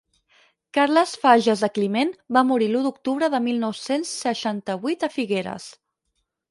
[0.77, 5.71] Carles Fages de Climent va morir l'u d'octubre de mil nou-cents seixanta-vuit a Figueres.